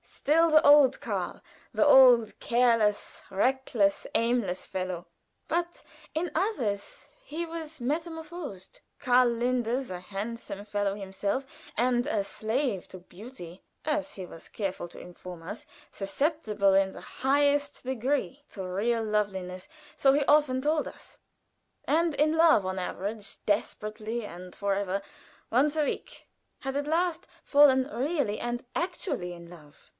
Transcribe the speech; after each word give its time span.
still 0.03 0.51
the 0.51 0.65
old 0.65 0.99
Karl 0.99 1.41
the 1.73 1.85
old 1.85 2.39
careless, 2.39 3.21
reckless, 3.31 4.05
aimless 4.15 4.65
fellow; 4.67 5.05
but 5.47 5.83
in 6.15 6.31
others 6.35 7.13
he 7.23 7.45
was 7.45 7.81
metamorphosed. 7.81 8.81
Karl 8.99 9.27
Linders, 9.29 9.89
a 9.89 9.99
handsome 9.99 10.63
fellow 10.65 10.95
himself 10.95 11.71
and 11.77 12.05
a 12.07 12.23
slave 12.23 12.87
to 12.87 12.99
beauty, 12.99 13.63
as 13.83 14.13
he 14.13 14.25
was 14.25 14.47
careful 14.49 14.87
to 14.87 14.99
inform 14.99 15.43
us 15.43 15.65
susceptible 15.91 16.73
in 16.73 16.91
the 16.91 17.01
highest 17.01 17.83
degree 17.83 18.43
to 18.49 18.63
real 18.63 19.03
loveliness 19.03 19.67
so 19.95 20.13
he 20.13 20.23
often 20.25 20.61
told 20.61 20.87
us 20.87 21.19
and 21.85 22.15
in 22.15 22.33
love 22.35 22.65
on 22.65 22.77
an 22.79 22.89
average, 22.89 23.43
desperately 23.45 24.25
and 24.25 24.55
forever, 24.55 25.01
once 25.51 25.75
a 25.75 25.83
week, 25.83 26.27
had 26.59 26.75
at 26.75 26.87
last 26.87 27.27
fallen 27.43 27.87
really 27.91 28.39
and 28.39 28.63
actually 28.75 29.33
in 29.33 29.49
love. 29.49 29.89